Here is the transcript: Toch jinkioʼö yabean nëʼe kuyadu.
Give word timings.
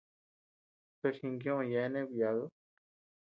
Toch 0.99 1.19
jinkioʼö 1.21 1.61
yabean 1.71 1.91
nëʼe 1.93 2.05
kuyadu. 2.09 2.43